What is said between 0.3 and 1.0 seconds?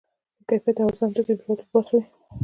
بې کیفیته او